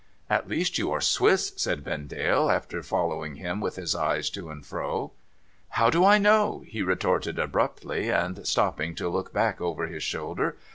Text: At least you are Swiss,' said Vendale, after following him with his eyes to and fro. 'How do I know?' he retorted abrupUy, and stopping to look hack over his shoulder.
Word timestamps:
At 0.31 0.47
least 0.49 0.79
you 0.79 0.91
are 0.91 0.99
Swiss,' 0.99 1.53
said 1.57 1.83
Vendale, 1.83 2.49
after 2.49 2.81
following 2.81 3.35
him 3.35 3.61
with 3.61 3.75
his 3.75 3.93
eyes 3.93 4.31
to 4.31 4.49
and 4.49 4.65
fro. 4.65 5.11
'How 5.69 5.91
do 5.91 6.03
I 6.03 6.17
know?' 6.17 6.63
he 6.65 6.81
retorted 6.81 7.35
abrupUy, 7.35 8.09
and 8.11 8.47
stopping 8.47 8.95
to 8.95 9.07
look 9.07 9.29
hack 9.37 9.61
over 9.61 9.85
his 9.85 10.01
shoulder. 10.01 10.57